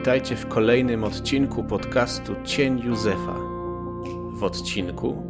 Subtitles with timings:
[0.00, 3.34] Witajcie w kolejnym odcinku podcastu Cień Józefa.
[4.32, 5.22] W odcinku,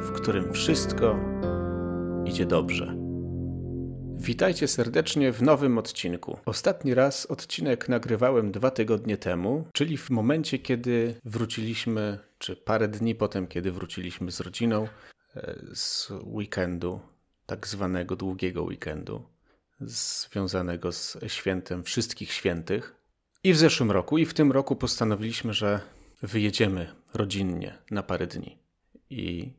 [0.00, 1.18] w którym wszystko
[2.24, 2.96] idzie dobrze.
[4.16, 6.38] Witajcie serdecznie w nowym odcinku.
[6.46, 13.14] Ostatni raz odcinek nagrywałem dwa tygodnie temu, czyli w momencie, kiedy wróciliśmy, czy parę dni
[13.14, 14.88] potem, kiedy wróciliśmy z rodziną
[15.36, 17.00] e, z weekendu,
[17.46, 19.22] tak zwanego długiego weekendu,
[19.80, 23.03] związanego z świętem Wszystkich Świętych.
[23.44, 25.80] I w zeszłym roku, i w tym roku postanowiliśmy, że
[26.22, 28.58] wyjedziemy rodzinnie na parę dni.
[29.10, 29.52] I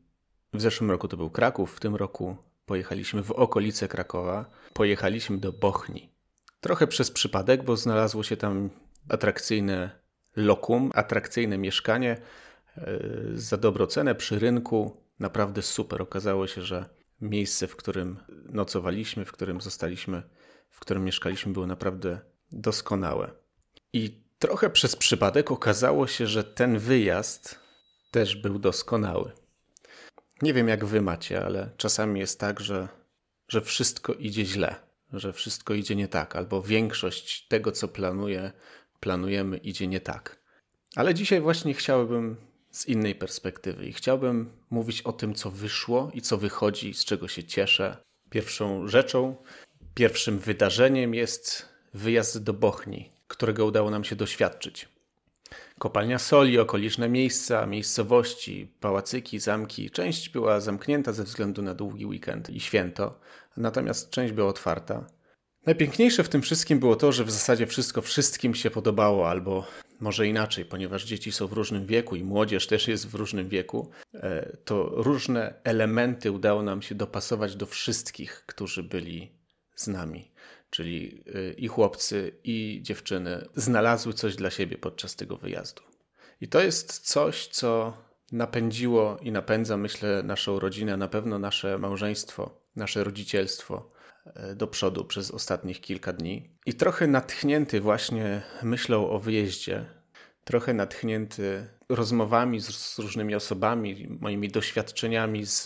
[0.54, 2.36] w zeszłym roku to był Kraków, w tym roku
[2.66, 4.50] pojechaliśmy w okolice Krakowa.
[4.72, 6.12] Pojechaliśmy do Bochni.
[6.60, 8.70] Trochę przez przypadek, bo znalazło się tam
[9.08, 9.90] atrakcyjne
[10.36, 12.16] lokum, atrakcyjne mieszkanie
[12.76, 13.00] e,
[13.34, 15.02] za dobrą cenę przy rynku.
[15.18, 16.02] Naprawdę super.
[16.02, 16.88] Okazało się, że
[17.20, 18.18] miejsce, w którym
[18.52, 20.22] nocowaliśmy, w którym zostaliśmy,
[20.70, 22.20] w którym mieszkaliśmy, było naprawdę
[22.52, 23.45] doskonałe.
[23.96, 27.58] I trochę przez przypadek okazało się, że ten wyjazd
[28.10, 29.32] też był doskonały.
[30.42, 32.88] Nie wiem, jak wy macie, ale czasami jest tak, że,
[33.48, 34.74] że wszystko idzie źle,
[35.12, 38.52] że wszystko idzie nie tak, albo większość tego, co planuje,
[39.00, 40.38] planujemy, idzie nie tak.
[40.96, 42.36] Ale dzisiaj właśnie chciałbym
[42.70, 47.28] z innej perspektywy i chciałbym mówić o tym, co wyszło i co wychodzi, z czego
[47.28, 47.96] się cieszę.
[48.30, 49.36] Pierwszą rzeczą,
[49.94, 54.88] pierwszym wydarzeniem jest wyjazd do Bochni, którego udało nam się doświadczyć.
[55.78, 59.90] Kopalnia soli, okoliczne miejsca, miejscowości, pałacyki, zamki.
[59.90, 63.20] Część była zamknięta ze względu na długi weekend i święto,
[63.56, 65.06] natomiast część była otwarta.
[65.66, 69.66] Najpiękniejsze w tym wszystkim było to, że w zasadzie wszystko wszystkim się podobało, albo
[70.00, 73.90] może inaczej, ponieważ dzieci są w różnym wieku i młodzież też jest w różnym wieku,
[74.14, 79.32] e, to różne elementy udało nam się dopasować do wszystkich, którzy byli
[79.74, 80.30] z nami
[80.70, 85.82] czyli y, i chłopcy, i dziewczyny, znalazły coś dla siebie podczas tego wyjazdu.
[86.40, 87.96] I to jest coś, co
[88.32, 93.92] napędziło i napędza, myślę, naszą rodzinę, na pewno nasze małżeństwo, nasze rodzicielstwo
[94.24, 96.50] e, do przodu przez ostatnich kilka dni.
[96.66, 99.86] I trochę natchnięty właśnie myślą o wyjeździe,
[100.44, 105.62] trochę natchnięty rozmowami z, z różnymi osobami, moimi doświadczeniami z,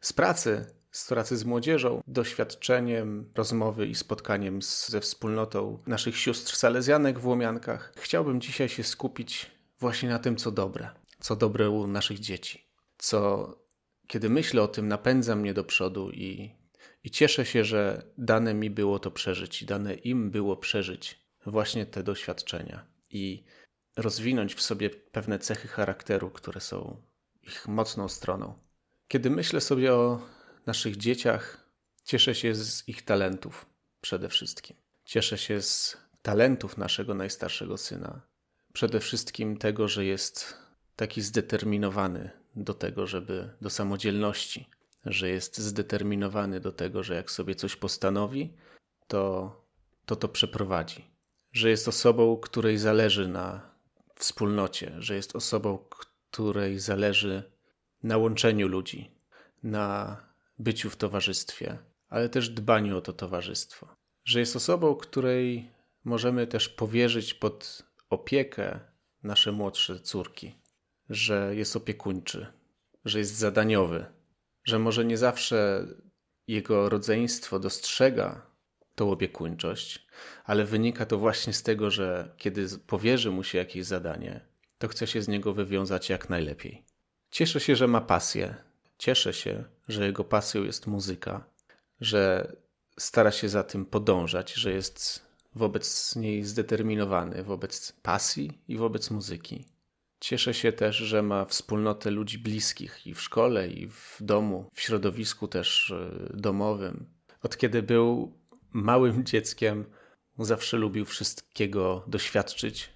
[0.00, 6.56] z pracy, z pracy z młodzieżą, doświadczeniem rozmowy i spotkaniem z, ze wspólnotą naszych sióstr
[6.56, 9.50] salezjanek w Łomiankach, chciałbym dzisiaj się skupić
[9.80, 10.90] właśnie na tym, co dobre,
[11.20, 12.68] co dobre u naszych dzieci,
[12.98, 13.48] co
[14.06, 16.54] kiedy myślę o tym, napędza mnie do przodu i,
[17.04, 21.86] i cieszę się, że dane mi było to przeżyć i dane im było przeżyć właśnie
[21.86, 23.44] te doświadczenia i
[23.96, 27.02] rozwinąć w sobie pewne cechy charakteru, które są
[27.42, 28.54] ich mocną stroną.
[29.08, 30.20] Kiedy myślę sobie o
[30.66, 31.68] naszych dzieciach,
[32.04, 33.66] cieszę się z ich talentów
[34.00, 34.76] przede wszystkim.
[35.04, 38.20] Cieszę się z talentów naszego najstarszego syna.
[38.72, 40.56] Przede wszystkim tego, że jest
[40.96, 44.68] taki zdeterminowany do tego, żeby do samodzielności,
[45.06, 48.52] że jest zdeterminowany do tego, że jak sobie coś postanowi,
[49.06, 49.64] to
[50.06, 51.04] to, to przeprowadzi.
[51.52, 53.70] Że jest osobą, której zależy na
[54.14, 55.78] wspólnocie, że jest osobą,
[56.30, 57.42] której zależy
[58.02, 59.10] na łączeniu ludzi,
[59.62, 60.16] na
[60.58, 61.78] byciu w towarzystwie,
[62.08, 63.96] ale też dbaniu o to towarzystwo.
[64.24, 65.70] Że jest osobą, której
[66.04, 68.80] możemy też powierzyć pod opiekę
[69.22, 70.54] nasze młodsze córki,
[71.10, 72.46] że jest opiekuńczy,
[73.04, 74.06] że jest zadaniowy,
[74.64, 75.86] że może nie zawsze
[76.46, 78.46] jego rodzeństwo dostrzega
[78.94, 80.06] tą opiekuńczość,
[80.44, 84.40] ale wynika to właśnie z tego, że kiedy powierzy mu się jakieś zadanie,
[84.78, 86.84] to chce się z niego wywiązać jak najlepiej.
[87.30, 88.54] Cieszę się, że ma pasję,
[89.04, 91.44] Cieszę się, że jego pasją jest muzyka,
[92.00, 92.52] że
[92.98, 99.64] stara się za tym podążać, że jest wobec niej zdeterminowany, wobec pasji i wobec muzyki.
[100.20, 104.80] Cieszę się też, że ma wspólnotę ludzi bliskich i w szkole, i w domu, w
[104.80, 107.06] środowisku też e, domowym.
[107.42, 108.38] Od kiedy był
[108.72, 109.84] małym dzieckiem,
[110.38, 112.90] zawsze lubił wszystkiego doświadczyć.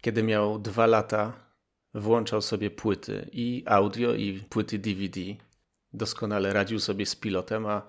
[0.00, 1.50] Kiedy miał dwa lata,
[1.94, 5.49] włączał sobie płyty i audio, i płyty DVD.
[5.92, 7.88] Doskonale radził sobie z pilotem, a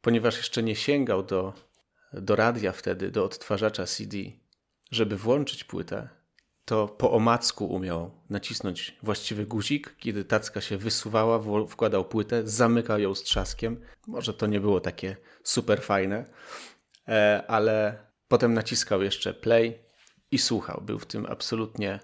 [0.00, 1.54] ponieważ jeszcze nie sięgał do,
[2.12, 4.16] do radia wtedy, do odtwarzacza CD,
[4.90, 6.08] żeby włączyć płytę,
[6.64, 9.96] to po omacku umiał nacisnąć właściwy guzik.
[9.98, 13.80] Kiedy tacka się wysuwała, wkładał płytę, zamykał ją z trzaskiem.
[14.06, 16.24] Może to nie było takie super fajne,
[17.08, 17.98] e, ale
[18.28, 19.78] potem naciskał jeszcze play
[20.30, 20.82] i słuchał.
[20.86, 22.00] Był w tym absolutnie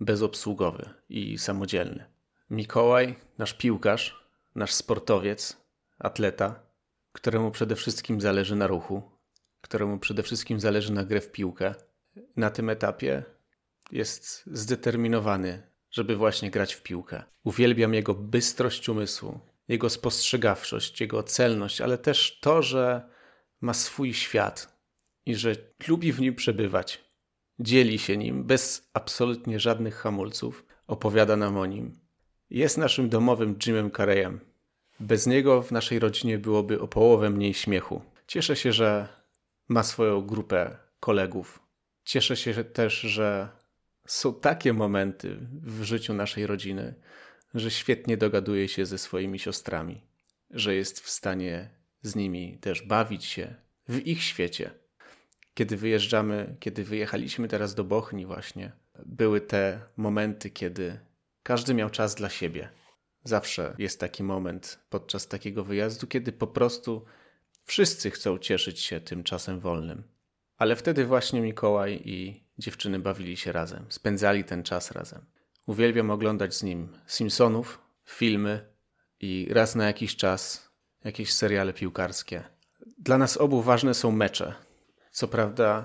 [0.00, 2.04] bezobsługowy i samodzielny.
[2.50, 4.19] Mikołaj, nasz piłkarz,
[4.60, 5.56] nasz sportowiec,
[5.98, 6.48] atleta,
[7.12, 9.02] któremu przede wszystkim zależy na ruchu,
[9.60, 11.74] któremu przede wszystkim zależy na grę w piłkę,
[12.36, 13.24] na tym etapie
[13.92, 17.22] jest zdeterminowany, żeby właśnie grać w piłkę.
[17.44, 23.08] Uwielbiam jego bystrość umysłu, jego spostrzegawczość, jego celność, ale też to, że
[23.60, 24.78] ma swój świat
[25.26, 25.56] i że
[25.88, 27.04] lubi w nim przebywać.
[27.58, 32.00] Dzieli się nim bez absolutnie żadnych hamulców, opowiada nam o nim.
[32.50, 34.49] Jest naszym domowym Jimem Carreyem.
[35.00, 38.02] Bez niego w naszej rodzinie byłoby o połowę mniej śmiechu.
[38.26, 39.08] Cieszę się, że
[39.68, 41.60] ma swoją grupę kolegów.
[42.04, 43.48] Cieszę się też, że
[44.06, 46.94] są takie momenty w życiu naszej rodziny,
[47.54, 50.00] że świetnie dogaduje się ze swoimi siostrami,
[50.50, 51.70] że jest w stanie
[52.02, 53.54] z nimi też bawić się
[53.88, 54.70] w ich świecie.
[55.54, 58.72] Kiedy wyjeżdżamy, kiedy wyjechaliśmy teraz do Bochni, właśnie,
[59.06, 61.00] były te momenty, kiedy
[61.42, 62.79] każdy miał czas dla siebie.
[63.24, 67.04] Zawsze jest taki moment podczas takiego wyjazdu, kiedy po prostu
[67.64, 70.02] wszyscy chcą cieszyć się tym czasem wolnym.
[70.56, 75.24] Ale wtedy właśnie Mikołaj i dziewczyny bawili się razem, spędzali ten czas razem.
[75.66, 78.66] Uwielbiam oglądać z nim Simpsonów, filmy
[79.20, 80.70] i raz na jakiś czas
[81.04, 82.44] jakieś seriale piłkarskie.
[82.98, 84.54] Dla nas obu ważne są mecze.
[85.10, 85.84] Co prawda,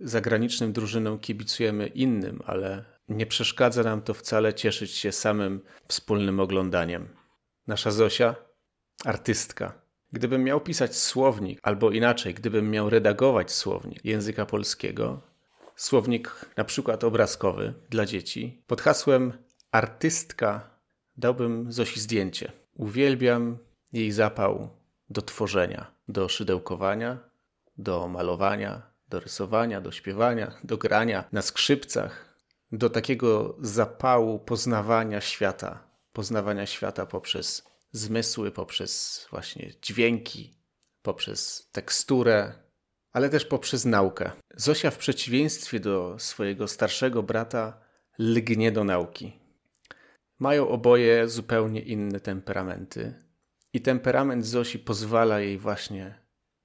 [0.00, 7.08] zagranicznym drużynom kibicujemy innym, ale nie przeszkadza nam to wcale cieszyć się samym wspólnym oglądaniem.
[7.66, 8.34] Nasza Zosia,
[9.04, 9.72] artystka.
[10.12, 15.20] Gdybym miał pisać słownik, albo inaczej, gdybym miał redagować słownik języka polskiego,
[15.76, 19.32] słownik na przykład obrazkowy dla dzieci, pod hasłem
[19.70, 20.70] artystka
[21.16, 22.52] dałbym Zosi zdjęcie.
[22.74, 23.58] Uwielbiam
[23.92, 24.68] jej zapał
[25.10, 27.18] do tworzenia, do szydełkowania,
[27.78, 32.25] do malowania, do rysowania, do śpiewania, do grania na skrzypcach,
[32.72, 40.58] do takiego zapału poznawania świata, poznawania świata poprzez zmysły, poprzez właśnie dźwięki,
[41.02, 42.52] poprzez teksturę,
[43.12, 44.30] ale też poprzez naukę.
[44.56, 47.80] Zosia w przeciwieństwie do swojego starszego brata
[48.18, 49.40] lgnie do nauki.
[50.38, 53.14] Mają oboje zupełnie inne temperamenty
[53.72, 56.20] i temperament Zosi pozwala jej właśnie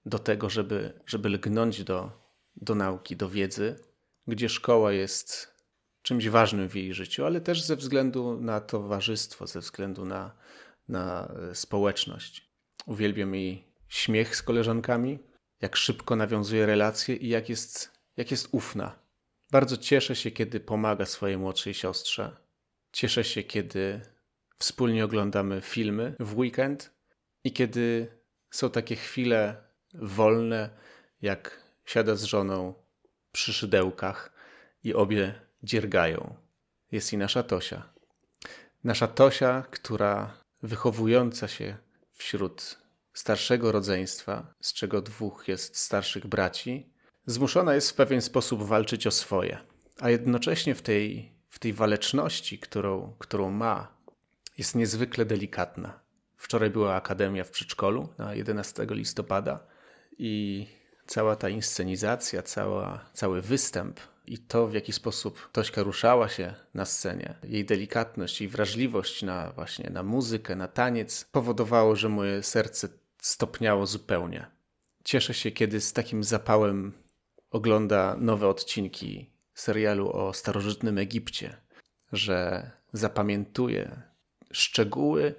[0.05, 2.11] do tego, żeby, żeby lgnąć do,
[2.55, 3.79] do nauki, do wiedzy,
[4.27, 5.50] gdzie szkoła jest
[6.01, 10.31] czymś ważnym w jej życiu, ale też ze względu na towarzystwo, ze względu na,
[10.87, 12.51] na społeczność.
[12.85, 15.19] Uwielbiam jej śmiech z koleżankami,
[15.61, 18.99] jak szybko nawiązuje relacje i jak jest, jak jest ufna.
[19.51, 22.37] Bardzo cieszę się, kiedy pomaga swojej młodszej siostrze.
[22.91, 24.01] Cieszę się, kiedy
[24.57, 26.93] wspólnie oglądamy filmy w weekend
[27.43, 28.07] i kiedy
[28.51, 29.63] są takie chwile
[29.93, 30.69] wolne,
[31.21, 32.73] jak siada z żoną
[33.31, 34.33] przy szydełkach
[34.83, 36.35] i obie dziergają.
[36.91, 37.93] Jest i nasza Tosia.
[38.83, 41.77] Nasza Tosia, która wychowująca się
[42.13, 42.77] wśród
[43.13, 46.89] starszego rodzeństwa, z czego dwóch jest starszych braci,
[47.25, 49.57] zmuszona jest w pewien sposób walczyć o swoje,
[49.99, 53.97] a jednocześnie w tej, w tej waleczności, którą, którą ma,
[54.57, 55.99] jest niezwykle delikatna.
[56.37, 59.59] Wczoraj była akademia w przedszkolu na 11 listopada
[60.17, 60.67] i
[61.07, 66.85] cała ta inscenizacja, cała, cały występ i to, w jaki sposób Tośka ruszała się na
[66.85, 72.89] scenie, jej delikatność, jej wrażliwość na właśnie na muzykę, na taniec, powodowało, że moje serce
[73.21, 74.47] stopniało zupełnie.
[75.03, 76.93] Cieszę się, kiedy z takim zapałem
[77.51, 81.57] ogląda nowe odcinki serialu o starożytnym Egipcie,
[82.11, 84.01] że zapamiętuje
[84.51, 85.35] szczegóły,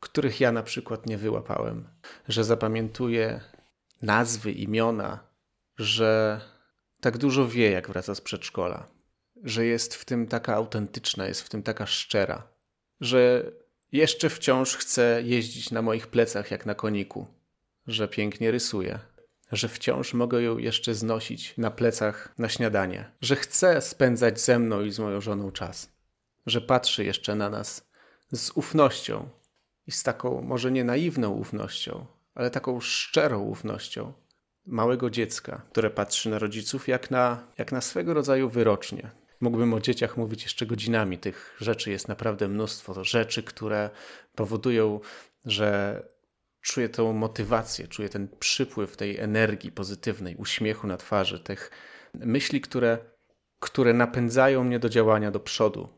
[0.00, 1.88] których ja na przykład nie wyłapałem,
[2.28, 3.40] że zapamiętuje
[4.02, 5.18] nazwy, imiona,
[5.78, 6.40] że
[7.00, 8.86] tak dużo wie, jak wraca z przedszkola,
[9.44, 12.48] że jest w tym taka autentyczna, jest w tym taka szczera,
[13.00, 13.52] że
[13.92, 17.26] jeszcze wciąż chce jeździć na moich plecach jak na koniku,
[17.86, 18.98] że pięknie rysuje,
[19.52, 24.84] że wciąż mogę ją jeszcze znosić na plecach na śniadanie, że chce spędzać ze mną
[24.84, 25.92] i z moją żoną czas,
[26.46, 27.88] że patrzy jeszcze na nas
[28.32, 29.28] z ufnością
[29.86, 34.12] i z taką może nie naiwną ufnością, ale taką szczerą ufnością
[34.68, 39.10] małego dziecka, które patrzy na rodziców jak na, jak na swego rodzaju wyrocznie.
[39.40, 41.18] Mógłbym o dzieciach mówić jeszcze godzinami.
[41.18, 43.04] Tych rzeczy jest naprawdę mnóstwo.
[43.04, 43.90] Rzeczy, które
[44.34, 45.00] powodują,
[45.44, 46.02] że
[46.60, 51.70] czuję tą motywację, czuję ten przypływ tej energii pozytywnej, uśmiechu na twarzy, tych
[52.14, 52.98] myśli, które,
[53.60, 55.97] które napędzają mnie do działania do przodu,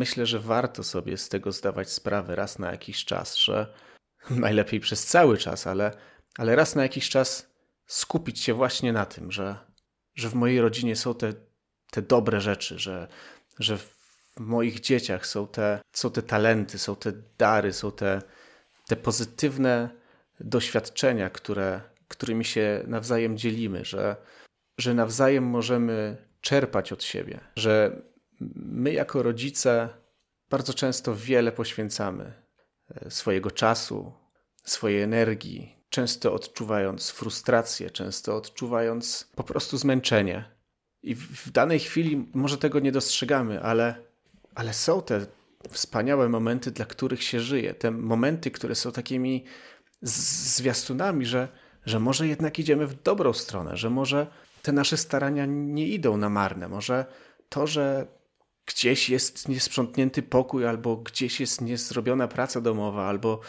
[0.00, 3.74] Myślę, że warto sobie z tego zdawać sprawę raz na jakiś czas, że
[4.30, 5.92] najlepiej przez cały czas, ale,
[6.38, 7.50] ale raz na jakiś czas
[7.86, 9.58] skupić się właśnie na tym, że,
[10.14, 11.32] że w mojej rodzinie są te,
[11.90, 13.08] te dobre rzeczy, że,
[13.58, 13.96] że w
[14.38, 18.22] moich dzieciach są te, są te talenty, są te dary, są te,
[18.86, 19.90] te pozytywne
[20.40, 24.16] doświadczenia, które, którymi się nawzajem dzielimy, że,
[24.78, 28.02] że nawzajem możemy czerpać od siebie, że
[28.54, 29.88] my jako rodzice
[30.50, 32.32] bardzo często wiele poświęcamy
[32.90, 34.12] e, swojego czasu,
[34.64, 40.44] swojej energii, często odczuwając frustrację, często odczuwając po prostu zmęczenie.
[41.02, 43.94] I w danej chwili może tego nie dostrzegamy, ale,
[44.54, 45.26] ale są te
[45.70, 47.74] wspaniałe momenty, dla których się żyje.
[47.74, 49.44] Te momenty, które są takimi
[50.02, 51.48] zwiastunami, że,
[51.86, 54.26] że może jednak idziemy w dobrą stronę, że może
[54.62, 56.68] te nasze starania nie idą na marne.
[56.68, 57.04] Może
[57.48, 58.06] to, że
[58.66, 63.40] gdzieś jest niesprzątnięty pokój, albo gdzieś jest niezrobiona praca domowa, albo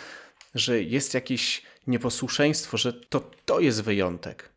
[0.56, 4.52] że jest jakieś nieposłuszeństwo, że to to jest wyjątek.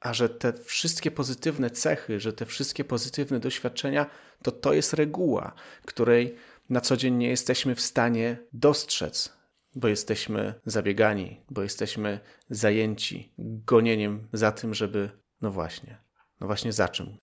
[0.00, 4.06] A że te wszystkie pozytywne cechy, że te wszystkie pozytywne doświadczenia,
[4.42, 5.52] to to jest reguła,
[5.86, 6.36] której
[6.70, 9.32] na co dzień nie jesteśmy w stanie dostrzec,
[9.74, 15.10] bo jesteśmy zabiegani, bo jesteśmy zajęci gonieniem za tym, żeby,
[15.40, 15.98] no właśnie,
[16.40, 17.18] no właśnie za czym?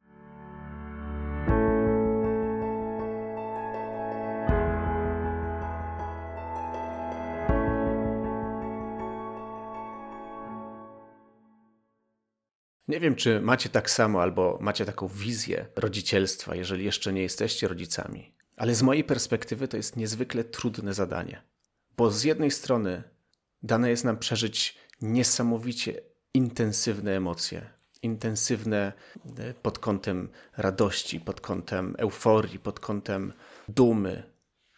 [12.95, 17.67] Nie wiem, czy macie tak samo albo macie taką wizję rodzicielstwa, jeżeli jeszcze nie jesteście
[17.67, 21.41] rodzicami, ale z mojej perspektywy to jest niezwykle trudne zadanie,
[21.97, 23.03] bo z jednej strony
[23.63, 26.01] dane jest nam przeżyć niesamowicie
[26.33, 27.69] intensywne emocje,
[28.01, 28.93] intensywne
[29.37, 33.33] e, pod kątem radości, pod kątem euforii, pod kątem
[33.69, 34.23] dumy,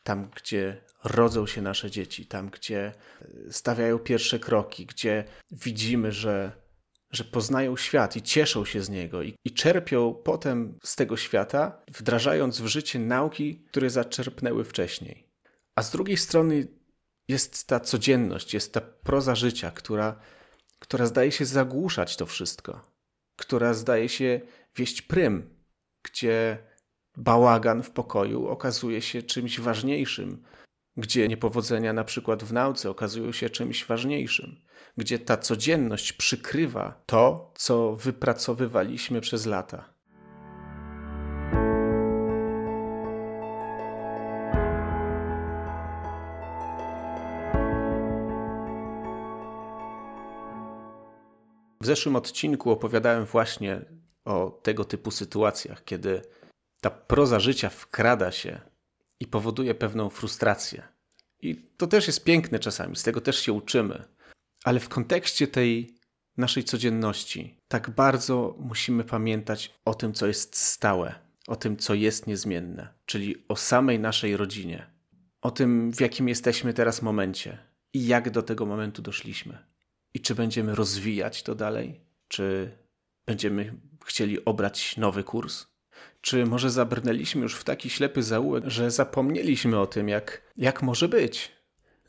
[0.04, 6.67] tam gdzie rodzą się nasze dzieci, tam gdzie e, stawiają pierwsze kroki, gdzie widzimy, że
[7.12, 11.82] że poznają świat i cieszą się z niego i, i, czerpią potem z tego świata,
[11.92, 15.28] wdrażając w życie nauki, które zaczerpnęły wcześniej.
[15.76, 16.68] A z drugiej strony
[17.28, 20.20] jest ta codzienność, jest ta proza życia, która,
[20.80, 22.82] która zdaje się zagłuszać to wszystko,
[23.36, 24.42] która zdaje się
[24.76, 25.50] wieść prym,
[26.04, 26.58] gdzie
[27.18, 30.44] bałagan w pokoju okazuje się czymś ważniejszym,
[30.98, 37.52] gdzie niepowodzenia na przykład w nauce okazują się czymś ważniejszym gdzie ta codzienność przykrywa to,
[37.56, 39.94] co wypracowywaliśmy przez lata.
[51.82, 53.82] W zeszłym odcinku opowiadałem właśnie
[54.26, 56.22] o tego typu sytuacjach, kiedy
[56.82, 58.62] ta proza życia wkrada się
[59.20, 60.84] i powoduje pewną frustrację.
[61.42, 64.04] I to też jest piękne czasami, z tego też się uczymy.
[64.64, 65.98] Ale w kontekście tej
[66.38, 71.16] naszej codzienności tak bardzo musimy pamiętać o tym, co jest stałe,
[71.48, 74.92] o tym, co jest niezmienne, czyli o samej naszej rodzinie,
[75.42, 77.58] o tym, w jakim jesteśmy teraz momencie
[77.94, 79.58] i jak do tego momentu doszliśmy.
[80.14, 82.72] I czy będziemy rozwijać to dalej, czy
[83.26, 83.74] będziemy
[84.06, 85.68] chcieli obrać nowy kurs?
[86.22, 91.08] Czy może zabrnęliśmy już w taki ślepy zaułek, że zapomnieliśmy o tym, jak, jak może
[91.08, 91.52] być?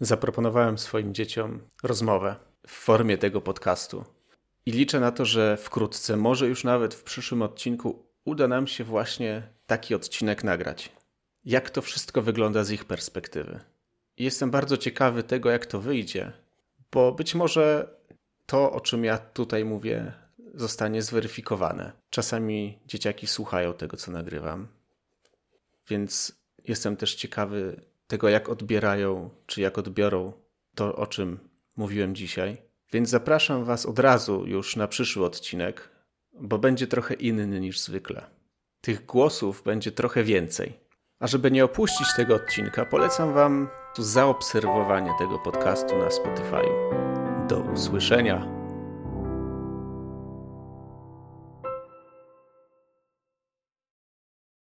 [0.00, 4.04] Zaproponowałem swoim dzieciom rozmowę w formie tego podcastu.
[4.66, 8.84] I liczę na to, że wkrótce, może już nawet w przyszłym odcinku, uda nam się
[8.84, 10.92] właśnie taki odcinek nagrać.
[11.44, 13.60] Jak to wszystko wygląda z ich perspektywy.
[14.18, 16.32] Jestem bardzo ciekawy tego, jak to wyjdzie,
[16.92, 17.94] bo być może
[18.46, 20.12] to, o czym ja tutaj mówię,
[20.58, 21.92] zostanie zweryfikowane.
[22.10, 24.68] Czasami dzieciaki słuchają tego, co nagrywam,
[25.88, 26.32] więc
[26.64, 30.32] jestem też ciekawy tego, jak odbierają, czy jak odbiorą
[30.74, 31.38] to, o czym
[31.76, 32.56] mówiłem dzisiaj.
[32.92, 35.88] Więc zapraszam Was od razu już na przyszły odcinek,
[36.32, 38.26] bo będzie trochę inny niż zwykle.
[38.80, 40.72] Tych głosów będzie trochę więcej.
[41.18, 46.62] A żeby nie opuścić tego odcinka, polecam Wam tu zaobserwowanie tego podcastu na Spotify.
[47.48, 48.57] Do usłyszenia.